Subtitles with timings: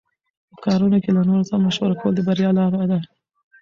[0.53, 2.99] په کارونو کې له نورو سره مشوره کول د بریا لاره ده.